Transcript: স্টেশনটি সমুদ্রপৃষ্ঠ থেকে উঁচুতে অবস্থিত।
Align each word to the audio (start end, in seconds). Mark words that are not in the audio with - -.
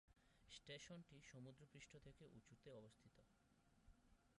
স্টেশনটি 0.51 1.17
সমুদ্রপৃষ্ঠ 1.31 1.91
থেকে 1.97 2.23
উঁচুতে 2.29 2.69
অবস্থিত। 2.71 3.15